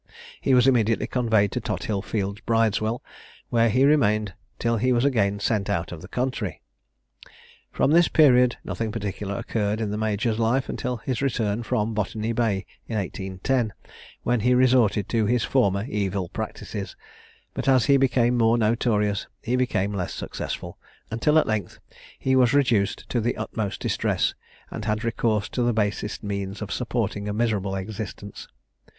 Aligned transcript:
He 0.41 0.55
was 0.55 0.65
immediately 0.65 1.05
conveyed 1.05 1.51
to 1.51 1.61
Tothill 1.61 2.01
fields 2.01 2.41
Bridewell, 2.41 3.03
where 3.49 3.69
he 3.69 3.85
remained 3.85 4.33
till 4.57 4.77
he 4.77 4.91
was 4.91 5.05
again 5.05 5.39
sent 5.39 5.69
out 5.69 5.91
of 5.91 6.01
the 6.01 6.07
country. 6.07 6.63
From 7.71 7.91
this 7.91 8.07
period 8.07 8.57
nothing 8.63 8.91
particular 8.91 9.35
occurred 9.37 9.79
in 9.79 9.91
the 9.91 9.99
major's 9.99 10.39
life 10.39 10.69
until 10.69 10.97
his 10.97 11.21
return 11.21 11.61
from 11.61 11.93
Botany 11.93 12.33
Bay 12.33 12.65
in 12.87 12.97
1810, 12.97 13.73
when 14.23 14.39
he 14.39 14.55
resorted 14.55 15.07
to 15.09 15.27
his 15.27 15.43
former 15.43 15.85
evil 15.87 16.29
practices; 16.29 16.95
but 17.53 17.67
as 17.69 17.85
he 17.85 17.95
became 17.95 18.35
more 18.35 18.57
notorious 18.57 19.27
he 19.43 19.55
became 19.55 19.93
less 19.93 20.15
successful, 20.15 20.79
until 21.11 21.37
at 21.37 21.45
length 21.45 21.77
he 22.17 22.35
was 22.35 22.55
reduced 22.55 23.07
to 23.09 23.21
the 23.21 23.37
utmost 23.37 23.79
distress, 23.79 24.33
and 24.71 24.85
had 24.85 25.03
recourse 25.03 25.47
to 25.49 25.61
the 25.61 25.73
basest 25.73 26.23
means 26.23 26.59
of 26.59 26.71
supporting 26.71 27.29
a 27.29 27.33
miserable 27.33 27.75
existence. 27.75 28.47